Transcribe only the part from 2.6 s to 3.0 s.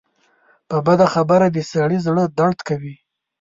کوي